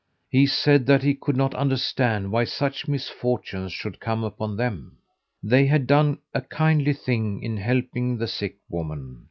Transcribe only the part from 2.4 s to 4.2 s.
such misfortunes should